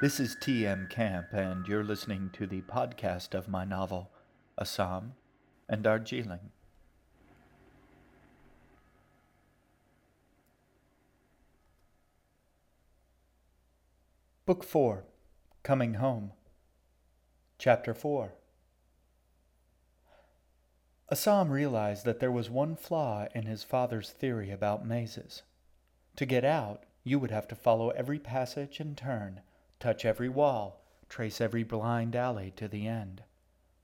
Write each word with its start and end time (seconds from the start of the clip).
This 0.00 0.20
is 0.20 0.36
T.M. 0.36 0.86
Camp, 0.88 1.32
and 1.32 1.66
you're 1.66 1.82
listening 1.82 2.30
to 2.34 2.46
the 2.46 2.60
podcast 2.60 3.34
of 3.34 3.48
my 3.48 3.64
novel, 3.64 4.12
Assam 4.56 5.14
and 5.68 5.82
Darjeeling. 5.82 6.52
Book 14.46 14.62
4 14.62 15.02
Coming 15.64 15.94
Home, 15.94 16.30
Chapter 17.58 17.92
4 17.92 18.34
Assam 21.10 21.50
realized 21.50 22.04
that 22.04 22.20
there 22.20 22.30
was 22.30 22.48
one 22.48 22.76
flaw 22.76 23.26
in 23.34 23.46
his 23.46 23.64
father's 23.64 24.10
theory 24.10 24.52
about 24.52 24.86
mazes. 24.86 25.42
To 26.14 26.24
get 26.24 26.44
out, 26.44 26.84
you 27.02 27.18
would 27.18 27.32
have 27.32 27.48
to 27.48 27.56
follow 27.56 27.90
every 27.90 28.20
passage 28.20 28.78
and 28.78 28.96
turn 28.96 29.40
touch 29.80 30.04
every 30.04 30.28
wall, 30.28 30.84
trace 31.08 31.40
every 31.40 31.62
blind 31.62 32.14
alley 32.14 32.52
to 32.56 32.68
the 32.68 32.86
end. 32.86 33.22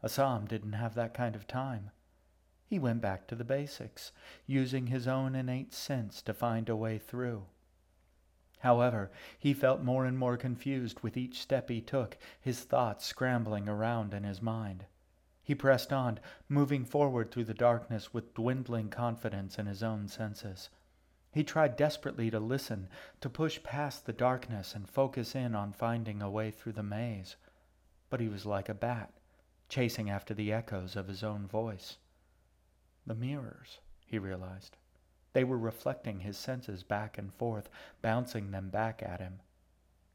Assam 0.02 0.46
didn't 0.46 0.72
have 0.72 0.94
that 0.94 1.14
kind 1.14 1.34
of 1.34 1.46
time. 1.46 1.90
He 2.66 2.78
went 2.78 3.00
back 3.00 3.26
to 3.28 3.34
the 3.34 3.44
basics, 3.44 4.12
using 4.46 4.88
his 4.88 5.06
own 5.06 5.34
innate 5.34 5.72
sense 5.72 6.20
to 6.22 6.34
find 6.34 6.68
a 6.68 6.76
way 6.76 6.98
through. 6.98 7.44
However, 8.60 9.10
he 9.38 9.52
felt 9.52 9.82
more 9.82 10.06
and 10.06 10.18
more 10.18 10.38
confused 10.38 11.00
with 11.00 11.16
each 11.16 11.40
step 11.40 11.68
he 11.68 11.82
took, 11.82 12.16
his 12.40 12.60
thoughts 12.60 13.04
scrambling 13.04 13.68
around 13.68 14.14
in 14.14 14.24
his 14.24 14.40
mind. 14.40 14.86
He 15.42 15.54
pressed 15.54 15.92
on, 15.92 16.18
moving 16.48 16.86
forward 16.86 17.30
through 17.30 17.44
the 17.44 17.52
darkness 17.52 18.14
with 18.14 18.32
dwindling 18.32 18.88
confidence 18.88 19.58
in 19.58 19.66
his 19.66 19.82
own 19.82 20.08
senses. 20.08 20.70
He 21.34 21.42
tried 21.42 21.74
desperately 21.74 22.30
to 22.30 22.38
listen, 22.38 22.88
to 23.20 23.28
push 23.28 23.60
past 23.64 24.06
the 24.06 24.12
darkness 24.12 24.72
and 24.72 24.88
focus 24.88 25.34
in 25.34 25.56
on 25.56 25.72
finding 25.72 26.22
a 26.22 26.30
way 26.30 26.52
through 26.52 26.74
the 26.74 26.84
maze. 26.84 27.34
But 28.08 28.20
he 28.20 28.28
was 28.28 28.46
like 28.46 28.68
a 28.68 28.74
bat, 28.74 29.12
chasing 29.68 30.08
after 30.08 30.32
the 30.32 30.52
echoes 30.52 30.94
of 30.94 31.08
his 31.08 31.24
own 31.24 31.48
voice. 31.48 31.96
The 33.04 33.16
mirrors, 33.16 33.80
he 34.06 34.16
realized. 34.16 34.76
They 35.32 35.42
were 35.42 35.58
reflecting 35.58 36.20
his 36.20 36.38
senses 36.38 36.84
back 36.84 37.18
and 37.18 37.34
forth, 37.34 37.68
bouncing 38.00 38.52
them 38.52 38.68
back 38.68 39.02
at 39.02 39.18
him. 39.18 39.40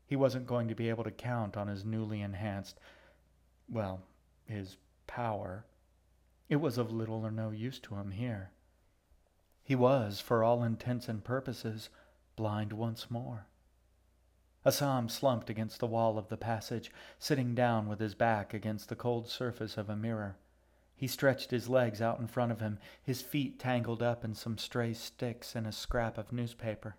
He 0.05 0.15
wasn't 0.15 0.47
going 0.47 0.69
to 0.69 0.75
be 0.75 0.87
able 0.87 1.03
to 1.03 1.11
count 1.11 1.57
on 1.57 1.67
his 1.67 1.83
newly 1.83 2.21
enhanced, 2.21 2.79
well, 3.67 4.03
his 4.45 4.77
power. 5.05 5.65
It 6.47 6.61
was 6.61 6.77
of 6.77 6.93
little 6.93 7.25
or 7.25 7.31
no 7.31 7.49
use 7.49 7.79
to 7.81 7.95
him 7.95 8.11
here. 8.11 8.51
He 9.69 9.75
was, 9.75 10.19
for 10.19 10.43
all 10.43 10.63
intents 10.63 11.07
and 11.07 11.23
purposes, 11.23 11.89
blind 12.35 12.73
once 12.73 13.11
more. 13.11 13.45
Assam 14.65 15.09
slumped 15.09 15.47
against 15.47 15.79
the 15.79 15.85
wall 15.85 16.17
of 16.17 16.27
the 16.29 16.37
passage, 16.37 16.91
sitting 17.19 17.53
down 17.53 17.87
with 17.87 17.99
his 17.99 18.15
back 18.15 18.51
against 18.51 18.89
the 18.89 18.95
cold 18.95 19.29
surface 19.29 19.77
of 19.77 19.87
a 19.87 19.95
mirror. 19.95 20.37
He 20.95 21.05
stretched 21.05 21.51
his 21.51 21.69
legs 21.69 22.01
out 22.01 22.19
in 22.19 22.25
front 22.25 22.51
of 22.51 22.61
him, 22.61 22.79
his 23.03 23.21
feet 23.21 23.59
tangled 23.59 24.01
up 24.01 24.25
in 24.25 24.33
some 24.33 24.57
stray 24.57 24.91
sticks 24.95 25.55
and 25.55 25.67
a 25.67 25.71
scrap 25.71 26.17
of 26.17 26.33
newspaper. 26.33 26.95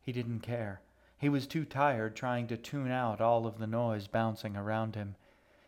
He 0.00 0.10
didn't 0.10 0.40
care. 0.40 0.80
He 1.18 1.28
was 1.28 1.46
too 1.46 1.66
tired 1.66 2.16
trying 2.16 2.46
to 2.46 2.56
tune 2.56 2.90
out 2.90 3.20
all 3.20 3.46
of 3.46 3.58
the 3.58 3.66
noise 3.66 4.06
bouncing 4.06 4.56
around 4.56 4.94
him. 4.94 5.16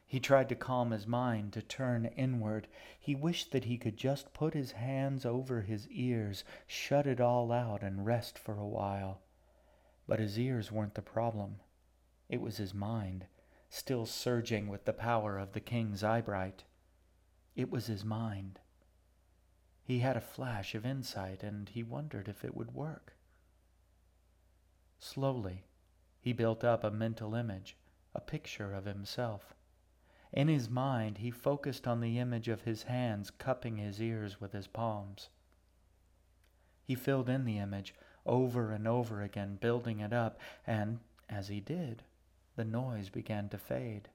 He 0.08 0.20
tried 0.20 0.48
to 0.50 0.54
calm 0.54 0.92
his 0.92 1.04
mind, 1.04 1.52
to 1.54 1.62
turn 1.62 2.06
inward. 2.06 2.68
He 2.98 3.16
wished 3.16 3.50
that 3.50 3.64
he 3.64 3.76
could 3.76 3.96
just 3.96 4.32
put 4.32 4.54
his 4.54 4.72
hands 4.72 5.26
over 5.26 5.62
his 5.62 5.88
ears, 5.88 6.44
shut 6.66 7.08
it 7.08 7.20
all 7.20 7.50
out, 7.50 7.82
and 7.82 8.06
rest 8.06 8.38
for 8.38 8.56
a 8.56 8.66
while. 8.66 9.20
But 10.06 10.20
his 10.20 10.38
ears 10.38 10.70
weren't 10.70 10.94
the 10.94 11.02
problem. 11.02 11.56
It 12.28 12.40
was 12.40 12.56
his 12.56 12.72
mind, 12.72 13.26
still 13.68 14.06
surging 14.06 14.68
with 14.68 14.84
the 14.84 14.92
power 14.92 15.38
of 15.38 15.52
the 15.52 15.60
king's 15.60 16.04
eyebright. 16.04 16.62
It 17.56 17.68
was 17.68 17.86
his 17.86 18.04
mind. 18.04 18.60
He 19.82 19.98
had 19.98 20.16
a 20.16 20.20
flash 20.20 20.76
of 20.76 20.86
insight, 20.86 21.42
and 21.42 21.68
he 21.68 21.82
wondered 21.82 22.28
if 22.28 22.44
it 22.44 22.56
would 22.56 22.74
work. 22.74 23.16
Slowly, 25.00 25.64
he 26.20 26.32
built 26.32 26.62
up 26.62 26.84
a 26.84 26.92
mental 26.92 27.34
image, 27.34 27.76
a 28.14 28.20
picture 28.20 28.72
of 28.72 28.84
himself. 28.84 29.55
In 30.36 30.48
his 30.48 30.68
mind, 30.68 31.16
he 31.18 31.30
focused 31.30 31.88
on 31.88 32.00
the 32.00 32.18
image 32.18 32.46
of 32.48 32.60
his 32.60 32.82
hands 32.82 33.30
cupping 33.30 33.78
his 33.78 34.02
ears 34.02 34.38
with 34.38 34.52
his 34.52 34.66
palms. 34.66 35.30
He 36.84 36.94
filled 36.94 37.30
in 37.30 37.46
the 37.46 37.56
image 37.56 37.94
over 38.26 38.70
and 38.70 38.86
over 38.86 39.22
again, 39.22 39.56
building 39.56 40.00
it 40.00 40.12
up, 40.12 40.38
and 40.66 41.00
as 41.30 41.48
he 41.48 41.60
did, 41.60 42.02
the 42.54 42.66
noise 42.66 43.08
began 43.08 43.48
to 43.48 43.56
fade. 43.56 44.10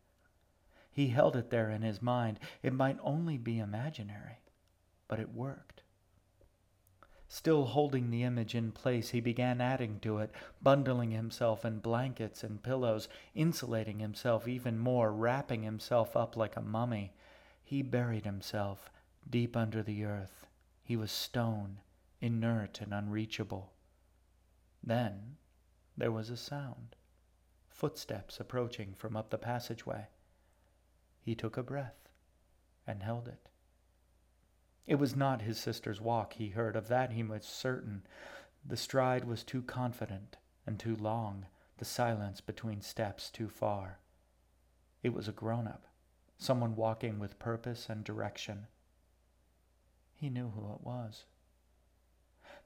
He 0.91 1.07
held 1.07 1.35
it 1.35 1.49
there 1.49 1.71
in 1.71 1.81
his 1.81 2.03
mind. 2.03 2.39
It 2.61 2.73
might 2.73 2.99
only 3.01 3.39
be 3.39 3.57
imaginary, 3.57 4.37
but 5.07 5.19
it 5.19 5.33
worked. 5.33 5.81
Still 7.33 7.63
holding 7.63 8.09
the 8.09 8.23
image 8.23 8.55
in 8.55 8.73
place, 8.73 9.11
he 9.11 9.21
began 9.21 9.61
adding 9.61 10.01
to 10.01 10.17
it, 10.17 10.31
bundling 10.61 11.11
himself 11.11 11.63
in 11.63 11.79
blankets 11.79 12.43
and 12.43 12.61
pillows, 12.61 13.07
insulating 13.33 13.99
himself 13.99 14.49
even 14.49 14.77
more, 14.77 15.13
wrapping 15.13 15.63
himself 15.63 16.17
up 16.17 16.35
like 16.35 16.57
a 16.57 16.61
mummy. 16.61 17.13
He 17.63 17.83
buried 17.83 18.25
himself 18.25 18.91
deep 19.29 19.55
under 19.55 19.81
the 19.81 20.03
earth. 20.03 20.45
He 20.83 20.97
was 20.97 21.09
stone, 21.09 21.79
inert 22.19 22.81
and 22.81 22.93
unreachable. 22.93 23.71
Then 24.83 25.37
there 25.95 26.11
was 26.11 26.29
a 26.29 26.35
sound, 26.35 26.97
footsteps 27.69 28.41
approaching 28.41 28.93
from 28.93 29.15
up 29.15 29.29
the 29.29 29.37
passageway. 29.37 30.07
He 31.21 31.33
took 31.33 31.55
a 31.55 31.63
breath 31.63 32.09
and 32.85 33.01
held 33.01 33.29
it. 33.29 33.50
It 34.87 34.95
was 34.95 35.15
not 35.15 35.41
his 35.41 35.59
sister's 35.59 36.01
walk 36.01 36.33
he 36.33 36.49
heard, 36.49 36.75
of 36.75 36.87
that 36.87 37.11
he 37.11 37.23
was 37.23 37.45
certain. 37.45 38.03
The 38.65 38.77
stride 38.77 39.25
was 39.25 39.43
too 39.43 39.61
confident 39.61 40.37
and 40.65 40.79
too 40.79 40.95
long, 40.95 41.45
the 41.77 41.85
silence 41.85 42.41
between 42.41 42.81
steps 42.81 43.29
too 43.29 43.47
far. 43.47 43.99
It 45.03 45.13
was 45.13 45.27
a 45.27 45.31
grown 45.31 45.67
up, 45.67 45.87
someone 46.37 46.75
walking 46.75 47.19
with 47.19 47.39
purpose 47.39 47.89
and 47.89 48.03
direction. 48.03 48.67
He 50.13 50.29
knew 50.29 50.49
who 50.49 50.73
it 50.73 50.81
was. 50.81 51.25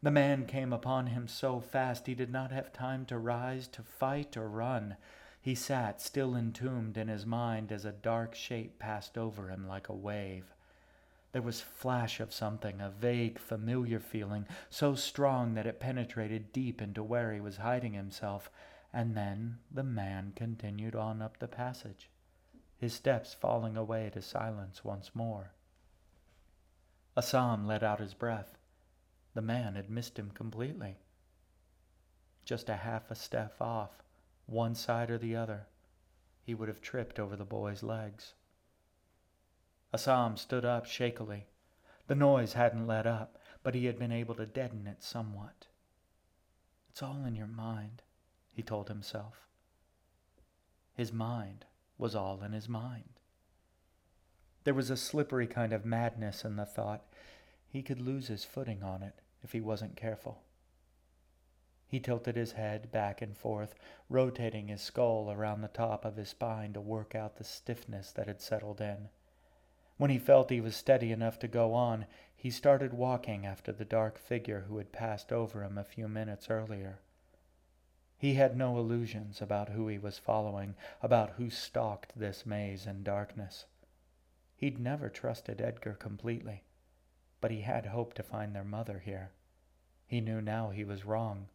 The 0.02 0.12
man 0.12 0.46
came 0.46 0.74
upon 0.74 1.08
him 1.08 1.28
so 1.28 1.60
fast 1.60 2.08
he 2.08 2.16
did 2.16 2.32
not 2.32 2.52
have 2.52 2.74
time 2.74 3.06
to 3.06 3.18
rise, 3.18 3.68
to 3.70 3.84
fight, 3.84 4.36
or 4.36 4.50
run. 4.50 4.98
He 5.42 5.56
sat 5.56 6.02
still 6.02 6.36
entombed 6.36 6.98
in 6.98 7.08
his 7.08 7.26
mind 7.26 7.72
as 7.72 7.86
a 7.86 7.92
dark 7.92 8.36
shape 8.36 8.80
passed 8.80 9.18
over 9.18 9.50
him 9.50 9.68
like 9.68 9.90
a 9.90 9.94
wave. 9.94 10.55
There 11.36 11.42
was 11.42 11.60
flash 11.60 12.22
of 12.22 12.32
something, 12.34 12.80
a 12.80 12.90
vague, 12.90 13.40
familiar 13.40 14.00
feeling, 14.00 14.48
so 14.70 14.96
strong 14.96 15.56
that 15.56 15.68
it 15.68 15.82
penetrated 15.82 16.54
deep 16.54 16.82
into 16.82 17.04
where 17.04 17.34
he 17.34 17.42
was 17.42 17.58
hiding 17.58 17.92
himself, 17.92 18.50
and 18.94 19.18
then 19.18 19.58
the 19.70 19.84
man 19.84 20.32
continued 20.34 20.96
on 20.96 21.22
up 21.22 21.40
the 21.40 21.50
passage, 21.50 22.10
his 22.78 22.94
steps 22.94 23.34
falling 23.34 23.76
away 23.76 24.10
to 24.12 24.22
silence 24.22 24.86
once 24.86 25.14
more. 25.14 25.52
Assam 27.18 27.68
let 27.68 27.84
out 27.84 28.00
his 28.00 28.14
breath. 28.14 28.58
The 29.34 29.42
man 29.42 29.76
had 29.76 29.90
missed 29.90 30.18
him 30.18 30.32
completely. 30.32 31.00
Just 32.46 32.70
a 32.70 32.78
half 32.78 33.12
a 33.12 33.16
step 33.16 33.58
off, 33.60 34.02
one 34.46 34.74
side 34.74 35.12
or 35.12 35.18
the 35.18 35.36
other, 35.36 35.68
he 36.44 36.56
would 36.56 36.70
have 36.70 36.80
tripped 36.80 37.20
over 37.20 37.36
the 37.36 37.44
boy's 37.44 37.84
legs. 37.84 38.36
Assam 39.96 40.36
stood 40.36 40.66
up 40.66 40.86
shakily. 40.86 41.48
The 42.08 42.16
noise 42.16 42.52
hadn't 42.52 42.86
let 42.86 43.08
up, 43.08 43.38
but 43.64 43.74
he 43.74 43.86
had 43.86 43.98
been 43.98 44.12
able 44.12 44.36
to 44.36 44.46
deaden 44.46 44.88
it 44.88 45.02
somewhat. 45.02 45.68
It's 46.90 47.02
all 47.02 47.24
in 47.24 47.34
your 47.34 47.48
mind, 47.48 48.02
he 48.52 48.62
told 48.62 48.90
himself. 48.90 49.48
His 50.96 51.14
mind 51.14 51.64
was 51.98 52.14
all 52.14 52.44
in 52.44 52.52
his 52.52 52.68
mind. 52.68 53.22
There 54.66 54.74
was 54.74 54.90
a 54.90 54.98
slippery 54.98 55.48
kind 55.48 55.72
of 55.72 55.86
madness 55.86 56.44
in 56.44 56.58
the 56.58 56.66
thought. 56.66 57.06
He 57.66 57.82
could 57.82 58.02
lose 58.02 58.28
his 58.28 58.44
footing 58.44 58.84
on 58.84 59.02
it 59.02 59.22
if 59.44 59.54
he 59.54 59.62
wasn't 59.62 59.96
careful. 59.96 60.44
He 61.88 62.02
tilted 62.02 62.36
his 62.36 62.52
head 62.52 62.92
back 62.92 63.22
and 63.22 63.38
forth, 63.38 63.76
rotating 64.10 64.68
his 64.68 64.82
skull 64.82 65.32
around 65.32 65.62
the 65.62 65.70
top 65.70 66.04
of 66.04 66.18
his 66.18 66.28
spine 66.28 66.74
to 66.74 66.82
work 66.82 67.16
out 67.16 67.38
the 67.38 67.46
stiffness 67.46 68.12
that 68.12 68.28
had 68.28 68.42
settled 68.42 68.82
in. 68.82 69.08
When 69.98 70.10
he 70.10 70.20
felt 70.20 70.50
he 70.50 70.60
was 70.60 70.76
steady 70.76 71.12
enough 71.12 71.40
to 71.40 71.48
go 71.48 71.74
on, 71.74 72.06
he 72.36 72.52
started 72.52 72.94
walking 72.94 73.46
after 73.46 73.72
the 73.72 73.86
dark 73.86 74.18
figure 74.18 74.62
who 74.62 74.78
had 74.78 74.92
passed 74.92 75.32
over 75.32 75.64
him 75.64 75.78
a 75.78 75.84
few 75.84 76.08
minutes 76.10 76.50
earlier. 76.50 77.00
He 78.18 78.34
had 78.34 78.58
no 78.58 78.78
illusions 78.78 79.42
about 79.42 79.70
who 79.70 79.88
he 79.88 79.98
was 79.98 80.20
following, 80.20 80.76
about 81.02 81.32
who 81.32 81.50
stalked 81.50 82.18
this 82.18 82.46
maze 82.46 82.86
in 82.86 83.04
darkness. 83.04 83.66
He'd 84.56 84.80
never 84.80 85.10
trusted 85.10 85.62
Edgar 85.62 85.94
completely, 85.94 86.64
but 87.40 87.52
he 87.52 87.62
had 87.62 87.88
hoped 87.88 88.18
to 88.18 88.24
find 88.24 88.54
their 88.54 88.64
mother 88.64 89.00
here. 89.00 89.32
He 90.06 90.22
knew 90.22 90.42
now 90.42 90.70
he 90.70 90.84
was 90.84 91.06
wrong. 91.06 91.48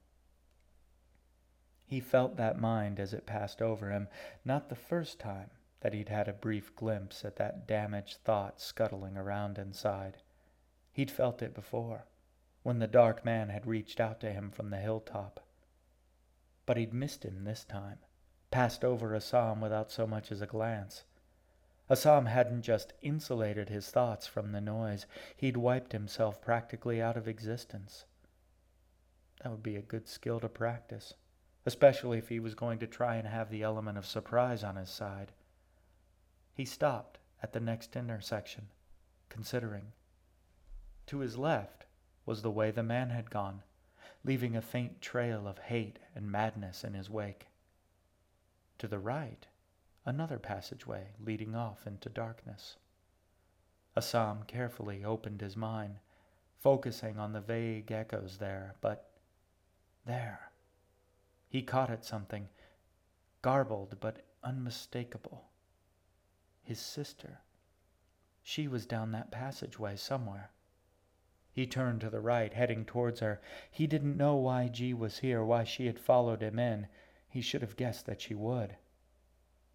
He 1.87 2.00
felt 2.00 2.37
that 2.37 2.58
mind 2.58 2.98
as 2.98 3.12
it 3.12 3.26
passed 3.26 3.60
over 3.60 3.90
him, 3.90 4.08
not 4.44 4.69
the 4.69 4.76
first 4.76 5.19
time 5.19 5.50
that 5.81 5.94
he'd 5.94 6.09
had 6.09 6.29
a 6.29 6.32
brief 6.32 6.75
glimpse 6.77 7.25
at 7.25 7.37
that 7.37 7.67
damaged 7.67 8.19
thought 8.25 8.61
scuttling 8.61 9.17
around 9.17 9.59
inside. 9.59 10.19
He'd 10.93 11.11
felt 11.11 11.43
it 11.43 11.55
before, 11.55 12.06
when 12.62 12.79
the 12.79 12.87
dark 12.87 13.25
man 13.25 13.49
had 13.49 13.67
reached 13.67 14.00
out 14.00 14.21
to 14.21 14.32
him 14.32 14.50
from 14.50 14.71
the 14.71 14.79
hilltop. 14.79 15.41
But 16.67 16.77
he'd 16.77 16.93
missed 16.93 17.25
him 17.25 17.44
this 17.44 17.65
time, 17.65 17.99
passed 18.50 18.85
over 18.85 19.15
Assam 19.15 19.61
without 19.61 19.91
so 19.91 20.06
much 20.06 20.31
as 20.31 20.43
a 20.43 20.47
glance. 20.47 21.05
Assam 21.88 22.26
hadn't 22.26 22.62
just 22.62 22.93
insulated 23.03 23.69
his 23.69 23.91
thoughts 23.91 24.26
from 24.26 24.53
the 24.53 24.61
noise, 24.61 25.06
he'd 25.37 25.56
wiped 25.56 25.93
himself 25.93 26.41
practically 26.41 27.00
out 27.00 27.17
of 27.17 27.26
existence. 27.26 28.05
That 29.43 29.50
would 29.50 29.62
be 29.62 29.76
a 29.76 29.83
good 29.83 30.06
skill 30.06 30.38
to 30.41 30.49
practice, 30.49 31.15
especially 31.65 32.19
if 32.19 32.29
he 32.29 32.38
was 32.38 32.55
going 32.55 32.79
to 32.81 32.87
try 32.87 33.17
and 33.17 33.26
have 33.26 33.50
the 33.50 33.62
element 33.62 33.97
of 33.97 34.06
surprise 34.06 34.62
on 34.62 34.76
his 34.76 34.91
side. 34.91 35.33
He 36.52 36.64
stopped 36.64 37.19
at 37.43 37.52
the 37.52 37.61
next 37.61 37.97
intersection, 37.97 38.69
considering. 39.29 39.93
To 41.06 41.19
his 41.19 41.38
left 41.38 41.87
was 42.26 42.43
the 42.43 42.50
way 42.50 42.70
the 42.70 42.82
man 42.82 43.11
had 43.11 43.31
gone, 43.31 43.62
leaving 44.25 44.56
a 44.56 44.62
faint 44.62 45.00
trail 45.00 45.47
of 45.49 45.58
hate 45.58 45.99
and 46.14 46.31
madness 46.31 46.85
in 46.85 46.94
his 46.94 47.08
wake. 47.08 47.49
To 48.79 48.88
the 48.88 48.99
right 48.99 49.47
another 50.05 50.38
passageway 50.38 51.08
leading 51.20 51.55
off 51.55 51.87
into 51.87 52.08
darkness. 52.08 52.76
Assam 53.97 54.44
carefully 54.44 55.05
opened 55.05 55.41
his 55.41 55.56
mind, 55.56 55.99
focusing 56.58 57.19
on 57.19 57.32
the 57.32 57.41
vague 57.41 57.91
echoes 57.93 58.38
there, 58.38 58.76
but 58.81 59.11
there. 60.06 60.50
He 61.49 61.62
caught 61.62 61.91
at 61.91 62.05
something, 62.05 62.49
garbled 63.43 63.97
but 64.00 64.25
unmistakable. 64.43 65.50
His 66.70 66.78
sister. 66.78 67.40
She 68.44 68.69
was 68.69 68.87
down 68.87 69.11
that 69.11 69.32
passageway 69.32 69.96
somewhere. 69.96 70.52
He 71.50 71.67
turned 71.67 72.00
to 72.02 72.11
the 72.11 72.20
right, 72.20 72.55
heading 72.55 72.84
towards 72.84 73.19
her. 73.19 73.40
He 73.72 73.88
didn't 73.88 74.17
know 74.17 74.37
why 74.37 74.69
G 74.69 74.94
was 74.94 75.19
here, 75.19 75.43
why 75.43 75.64
she 75.64 75.87
had 75.87 75.99
followed 75.99 76.44
him 76.44 76.61
in. 76.61 76.87
He 77.28 77.40
should 77.40 77.62
have 77.62 77.75
guessed 77.75 78.06
that 78.06 78.20
she 78.20 78.37
would. 78.37 78.76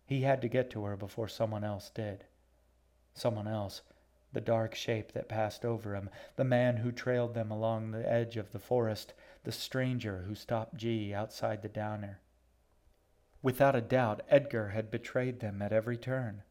He 0.06 0.22
had 0.22 0.42
to 0.42 0.48
get 0.48 0.70
to 0.70 0.86
her 0.86 0.96
before 0.96 1.28
someone 1.28 1.66
else 1.66 1.90
did. 1.90 2.28
Someone 3.14 3.50
else, 3.50 3.82
the 4.32 4.40
dark 4.40 4.74
shape 4.74 5.12
that 5.12 5.28
passed 5.28 5.66
over 5.66 5.96
him, 5.96 6.10
the 6.38 6.46
man 6.46 6.78
who 6.78 6.94
trailed 6.94 7.34
them 7.34 7.52
along 7.52 7.92
the 7.92 8.10
edge 8.10 8.38
of 8.38 8.54
the 8.54 8.58
forest, 8.58 9.14
the 9.44 9.52
stranger 9.52 10.20
who 10.20 10.34
stopped 10.34 10.78
G 10.78 11.14
outside 11.14 11.62
the 11.62 11.68
downer. 11.68 12.22
Without 13.42 13.76
a 13.76 13.82
doubt, 13.82 14.22
Edgar 14.30 14.70
had 14.70 14.90
betrayed 14.90 15.42
them 15.42 15.62
at 15.62 15.74
every 15.74 15.98
turn, 15.98 16.44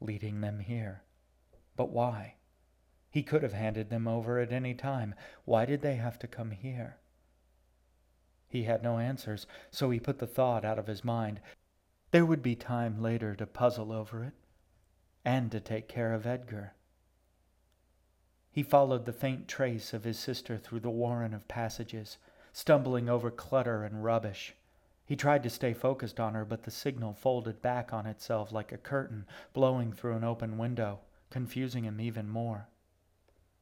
leading 0.00 0.40
them 0.40 0.60
here. 0.60 1.02
But 1.76 1.90
why? 1.90 2.34
He 3.10 3.22
could 3.22 3.42
have 3.42 3.52
handed 3.52 3.90
them 3.90 4.06
over 4.06 4.38
at 4.38 4.52
any 4.52 4.74
time. 4.74 5.14
Why 5.44 5.64
did 5.64 5.82
they 5.82 5.96
have 5.96 6.18
to 6.20 6.26
come 6.26 6.52
here? 6.52 6.98
He 8.48 8.64
had 8.64 8.82
no 8.82 8.98
answers, 8.98 9.46
so 9.70 9.90
he 9.90 10.00
put 10.00 10.18
the 10.18 10.26
thought 10.26 10.64
out 10.64 10.78
of 10.78 10.86
his 10.86 11.04
mind, 11.04 11.40
there 12.10 12.26
would 12.26 12.42
be 12.42 12.56
time 12.56 13.00
later 13.00 13.36
to 13.36 13.46
puzzle 13.46 13.92
over 13.92 14.24
it 14.24 14.32
and 15.24 15.50
to 15.52 15.60
take 15.60 15.88
care 15.88 16.12
of 16.12 16.26
Edgar. 16.26 16.74
He 18.50 18.64
followed 18.64 19.04
the 19.04 19.12
faint 19.12 19.46
trace 19.46 19.92
of 19.92 20.02
his 20.02 20.18
sister 20.18 20.58
through 20.58 20.80
the 20.80 20.90
warren 20.90 21.32
of 21.32 21.46
passages, 21.46 22.18
stumbling 22.52 23.08
over 23.08 23.30
clutter 23.30 23.84
and 23.84 24.02
rubbish. 24.02 24.54
He 25.10 25.16
tried 25.16 25.42
to 25.42 25.50
stay 25.50 25.74
focused 25.74 26.20
on 26.20 26.34
her, 26.34 26.44
but 26.44 26.62
the 26.62 26.70
signal 26.70 27.14
folded 27.14 27.60
back 27.60 27.92
on 27.92 28.06
itself 28.06 28.52
like 28.52 28.70
a 28.70 28.78
curtain 28.78 29.26
blowing 29.52 29.92
through 29.92 30.14
an 30.14 30.22
open 30.22 30.56
window, 30.56 31.00
confusing 31.30 31.82
him 31.82 32.00
even 32.00 32.28
more. 32.28 32.68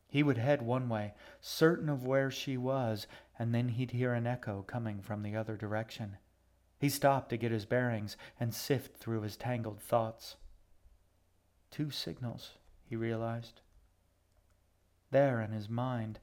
He 0.09 0.23
would 0.23 0.37
head 0.37 0.61
one 0.61 0.91
way, 0.91 1.15
certain 1.41 1.89
of 1.89 2.05
where 2.05 2.31
she 2.31 2.59
was, 2.59 3.07
and 3.39 3.55
then 3.55 3.71
he'd 3.71 3.93
hear 3.93 4.13
an 4.13 4.27
echo 4.27 4.61
coming 4.61 5.01
from 5.01 5.23
the 5.23 5.37
other 5.37 5.57
direction. 5.57 6.19
He 6.79 6.91
stopped 6.91 7.31
to 7.31 7.39
get 7.39 7.51
his 7.51 7.65
bearings 7.65 8.19
and 8.39 8.53
sift 8.53 8.99
through 8.99 9.23
his 9.23 9.39
tangled 9.39 9.81
thoughts. 9.81 10.37
Two 11.71 11.91
signals, 11.91 12.59
he 12.85 12.95
realized. 12.95 13.63
There 15.11 15.41
in 15.41 15.53
his 15.53 15.71
mind, 15.71 16.19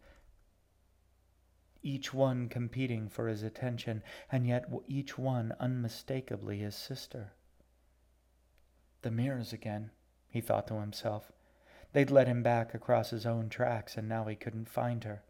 each 1.85 2.13
one 2.13 2.49
competing 2.49 3.07
for 3.07 3.27
his 3.27 3.43
attention, 3.43 4.01
and 4.31 4.47
yet 4.47 4.65
each 4.87 5.17
one 5.17 5.53
unmistakably 5.59 6.57
his 6.57 6.75
sister. 6.75 7.33
The 9.03 9.11
mirrors 9.11 9.53
again, 9.53 9.91
he 10.27 10.41
thought 10.41 10.67
to 10.67 10.81
himself. 10.81 11.31
They'd 11.93 12.09
led 12.09 12.27
him 12.27 12.41
back 12.41 12.73
across 12.73 13.11
his 13.11 13.25
own 13.25 13.49
tracks, 13.49 13.97
and 13.97 14.09
now 14.09 14.25
he 14.25 14.35
couldn't 14.35 14.67
find 14.67 15.03
her. 15.03 15.23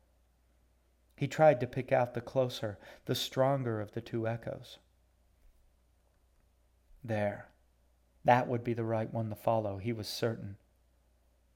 He 1.17 1.27
tried 1.27 1.59
to 1.59 1.67
pick 1.67 1.91
out 1.91 2.13
the 2.13 2.21
closer, 2.21 2.79
the 3.03 3.15
stronger 3.15 3.81
of 3.81 3.91
the 3.91 4.01
two 4.01 4.27
echoes. 4.27 4.79
There. 7.03 7.49
That 8.23 8.47
would 8.47 8.63
be 8.63 8.73
the 8.73 8.83
right 8.83 9.13
one 9.13 9.29
to 9.29 9.35
follow, 9.35 9.77
he 9.77 9.93
was 9.93 10.07
certain. 10.07 10.57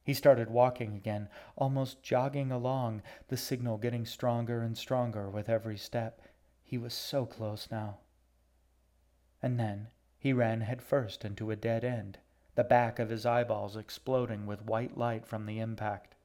He 0.10 0.16
started 0.16 0.50
walking 0.50 0.96
again, 0.96 1.30
almost 1.56 2.02
jogging 2.02 2.52
along, 2.52 3.04
the 3.28 3.38
signal 3.38 3.78
getting 3.78 4.08
stronger 4.08 4.64
and 4.64 4.76
stronger 4.76 5.30
with 5.30 5.48
every 5.48 5.78
step. 5.78 6.24
He 6.64 6.80
was 6.80 6.96
so 6.96 7.28
close 7.28 7.68
now. 7.70 8.00
And 9.40 9.60
then 9.60 9.90
he 10.18 10.34
ran 10.34 10.62
headfirst 10.62 11.24
into 11.24 11.52
a 11.52 11.56
dead 11.56 11.84
end, 11.84 12.18
the 12.56 12.64
back 12.64 12.98
of 12.98 13.12
his 13.12 13.24
eyeballs 13.24 13.78
exploding 13.78 14.48
with 14.48 14.66
white 14.66 14.98
light 14.98 15.28
from 15.28 15.46
the 15.46 15.60
impact. 15.60 16.16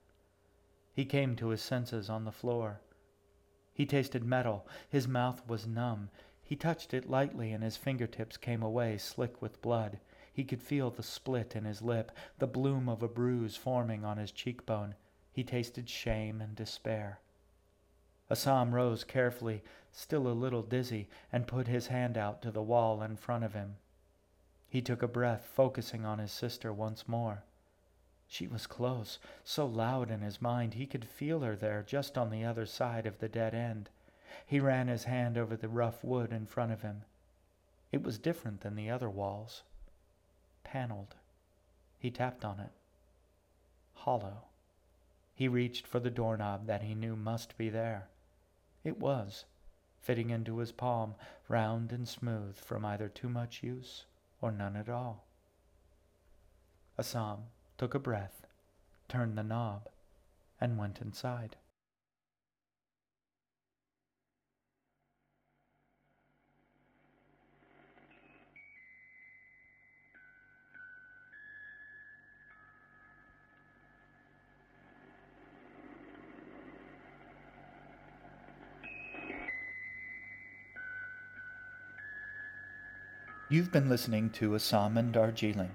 He 0.94 1.04
came 1.04 1.36
to 1.36 1.48
his 1.48 1.60
senses 1.60 2.08
on 2.08 2.24
the 2.24 2.32
floor. 2.32 2.80
He 3.74 3.84
tasted 3.84 4.24
metal. 4.24 4.66
His 4.88 5.06
mouth 5.06 5.46
was 5.46 5.66
numb. 5.66 6.08
He 6.42 6.56
touched 6.56 6.94
it 6.94 7.10
lightly 7.10 7.52
and 7.52 7.62
his 7.62 7.76
fingertips 7.76 8.38
came 8.38 8.62
away 8.62 8.96
slick 8.96 9.42
with 9.42 9.60
blood. 9.60 9.98
He 10.34 10.42
could 10.42 10.60
feel 10.60 10.90
the 10.90 11.04
split 11.04 11.54
in 11.54 11.64
his 11.64 11.80
lip, 11.80 12.10
the 12.38 12.48
bloom 12.48 12.88
of 12.88 13.04
a 13.04 13.08
bruise 13.08 13.54
forming 13.54 14.04
on 14.04 14.16
his 14.16 14.32
cheekbone. 14.32 14.96
He 15.30 15.44
tasted 15.44 15.88
shame 15.88 16.40
and 16.40 16.56
despair. 16.56 17.20
Assam 18.28 18.74
rose 18.74 19.04
carefully, 19.04 19.62
still 19.92 20.26
a 20.26 20.34
little 20.34 20.64
dizzy, 20.64 21.08
and 21.30 21.46
put 21.46 21.68
his 21.68 21.86
hand 21.86 22.18
out 22.18 22.42
to 22.42 22.50
the 22.50 22.64
wall 22.64 23.00
in 23.00 23.16
front 23.16 23.44
of 23.44 23.54
him. 23.54 23.76
He 24.68 24.82
took 24.82 25.04
a 25.04 25.08
breath, 25.08 25.44
focusing 25.44 26.04
on 26.04 26.18
his 26.18 26.32
sister 26.32 26.72
once 26.72 27.06
more. 27.06 27.44
She 28.26 28.48
was 28.48 28.66
close, 28.66 29.20
so 29.44 29.64
loud 29.64 30.10
in 30.10 30.20
his 30.20 30.42
mind 30.42 30.74
he 30.74 30.86
could 30.86 31.04
feel 31.04 31.42
her 31.42 31.54
there 31.54 31.84
just 31.84 32.18
on 32.18 32.30
the 32.30 32.44
other 32.44 32.66
side 32.66 33.06
of 33.06 33.20
the 33.20 33.28
dead 33.28 33.54
end. 33.54 33.88
He 34.44 34.58
ran 34.58 34.88
his 34.88 35.04
hand 35.04 35.38
over 35.38 35.56
the 35.56 35.68
rough 35.68 36.02
wood 36.02 36.32
in 36.32 36.46
front 36.46 36.72
of 36.72 36.82
him. 36.82 37.04
It 37.92 38.02
was 38.02 38.18
different 38.18 38.62
than 38.62 38.74
the 38.74 38.90
other 38.90 39.08
walls. 39.08 39.62
Paneled. 40.64 41.14
He 41.98 42.10
tapped 42.10 42.44
on 42.44 42.58
it. 42.58 42.72
Hollow. 43.94 44.44
He 45.34 45.48
reached 45.48 45.86
for 45.86 46.00
the 46.00 46.10
doorknob 46.10 46.66
that 46.66 46.82
he 46.82 46.94
knew 46.94 47.16
must 47.16 47.56
be 47.56 47.68
there. 47.68 48.08
It 48.82 48.98
was, 48.98 49.44
fitting 50.00 50.30
into 50.30 50.58
his 50.58 50.72
palm, 50.72 51.14
round 51.48 51.92
and 51.92 52.08
smooth 52.08 52.56
from 52.56 52.84
either 52.84 53.08
too 53.08 53.28
much 53.28 53.62
use 53.62 54.04
or 54.40 54.50
none 54.50 54.76
at 54.76 54.88
all. 54.88 55.24
Assam 56.98 57.44
took 57.78 57.94
a 57.94 57.98
breath, 57.98 58.46
turned 59.08 59.38
the 59.38 59.42
knob, 59.42 59.88
and 60.60 60.78
went 60.78 61.00
inside. 61.00 61.56
You've 83.54 83.70
been 83.70 83.88
listening 83.88 84.30
to 84.30 84.56
Assam 84.56 84.98
and 84.98 85.12
Darjeeling, 85.12 85.70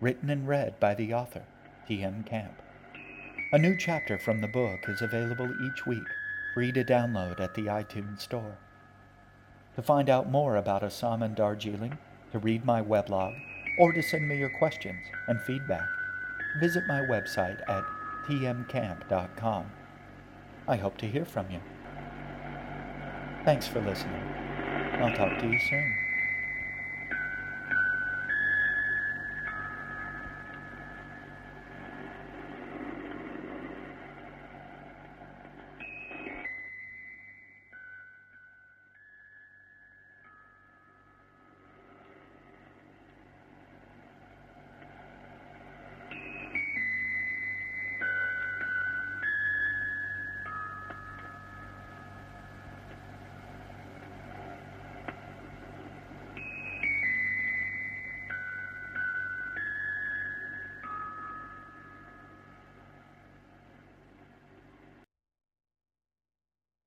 written 0.00 0.30
and 0.30 0.46
read 0.46 0.78
by 0.78 0.94
the 0.94 1.12
author, 1.12 1.42
T.M. 1.88 2.22
Camp. 2.22 2.62
A 3.52 3.58
new 3.58 3.76
chapter 3.76 4.16
from 4.18 4.40
the 4.40 4.46
book 4.46 4.78
is 4.86 5.02
available 5.02 5.52
each 5.66 5.84
week, 5.84 6.06
free 6.54 6.70
to 6.70 6.84
download 6.84 7.40
at 7.40 7.54
the 7.54 7.62
iTunes 7.62 8.20
Store. 8.20 8.56
To 9.74 9.82
find 9.82 10.08
out 10.08 10.30
more 10.30 10.54
about 10.54 10.84
Assam 10.84 11.24
and 11.24 11.34
Darjeeling, 11.34 11.98
to 12.30 12.38
read 12.38 12.64
my 12.64 12.80
weblog, 12.80 13.36
or 13.80 13.92
to 13.92 14.00
send 14.00 14.28
me 14.28 14.38
your 14.38 14.56
questions 14.56 15.04
and 15.26 15.42
feedback, 15.42 15.88
visit 16.60 16.84
my 16.86 17.00
website 17.00 17.68
at 17.68 17.82
tmcamp.com. 18.28 19.72
I 20.68 20.76
hope 20.76 20.98
to 20.98 21.06
hear 21.08 21.24
from 21.24 21.50
you. 21.50 21.60
Thanks 23.44 23.66
for 23.66 23.80
listening. 23.80 24.22
I'll 25.02 25.16
talk 25.16 25.40
to 25.40 25.48
you 25.48 25.58
soon. 25.58 26.03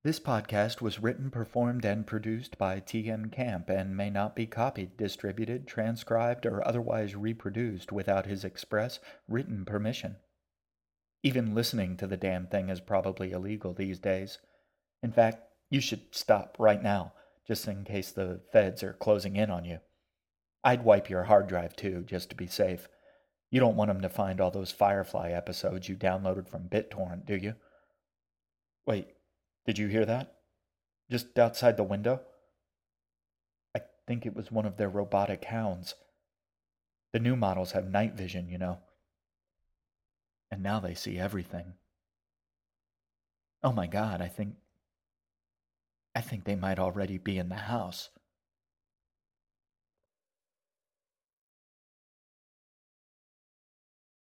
This 0.07 0.21
podcast 0.21 0.79
was 0.79 1.01
written, 1.01 1.29
performed, 1.29 1.83
and 1.83 2.07
produced 2.07 2.57
by 2.57 2.79
T.M. 2.79 3.29
Camp 3.29 3.69
and 3.69 3.97
may 3.97 4.09
not 4.09 4.37
be 4.37 4.47
copied, 4.47 4.95
distributed, 4.95 5.67
transcribed, 5.67 6.45
or 6.45 6.65
otherwise 6.65 7.13
reproduced 7.13 7.91
without 7.91 8.25
his 8.25 8.45
express 8.45 9.01
written 9.27 9.65
permission. 9.65 10.15
Even 11.23 11.53
listening 11.53 11.97
to 11.97 12.07
the 12.07 12.15
damn 12.15 12.47
thing 12.47 12.69
is 12.69 12.79
probably 12.79 13.31
illegal 13.31 13.73
these 13.73 13.99
days. 13.99 14.37
In 15.03 15.11
fact, 15.11 15.43
you 15.69 15.81
should 15.81 16.15
stop 16.15 16.55
right 16.57 16.81
now, 16.81 17.11
just 17.45 17.67
in 17.67 17.83
case 17.83 18.09
the 18.09 18.39
feds 18.53 18.83
are 18.83 18.93
closing 18.93 19.35
in 19.35 19.51
on 19.51 19.65
you. 19.65 19.79
I'd 20.63 20.85
wipe 20.85 21.09
your 21.09 21.25
hard 21.25 21.47
drive 21.47 21.75
too, 21.75 22.05
just 22.07 22.29
to 22.29 22.35
be 22.37 22.47
safe. 22.47 22.87
You 23.51 23.59
don't 23.59 23.75
want 23.75 23.89
them 23.89 23.99
to 24.03 24.07
find 24.07 24.39
all 24.39 24.51
those 24.51 24.71
Firefly 24.71 25.31
episodes 25.31 25.89
you 25.89 25.97
downloaded 25.97 26.47
from 26.47 26.69
BitTorrent, 26.69 27.25
do 27.25 27.35
you? 27.35 27.55
Wait, 28.85 29.07
did 29.67 29.77
you 29.77 29.88
hear 29.88 30.05
that? 30.05 30.33
Just 31.12 31.38
outside 31.38 31.75
the 31.77 31.83
window? 31.83 32.21
I 33.75 33.81
think 34.07 34.25
it 34.25 34.36
was 34.36 34.51
one 34.51 34.65
of 34.65 34.77
their 34.77 34.89
robotic 34.89 35.43
hounds. 35.43 35.93
The 37.12 37.19
new 37.19 37.36
models 37.36 37.74
have 37.74 37.89
night 37.89 38.13
vision, 38.13 38.47
you 38.47 38.57
know. 38.57 38.79
And 40.50 40.63
now 40.63 40.79
they 40.79 40.93
see 40.93 41.19
everything. 41.19 41.74
Oh 43.62 43.74
my 43.74 43.88
god, 43.88 44.21
I 44.21 44.27
think. 44.27 44.55
I 46.15 46.21
think 46.21 46.45
they 46.45 46.55
might 46.55 46.79
already 46.79 47.17
be 47.17 47.38
in 47.38 47.50
the 47.50 47.55
house. 47.55 48.09